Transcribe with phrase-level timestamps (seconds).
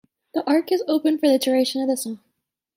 [0.33, 2.21] The ark is opened for the duration of the song.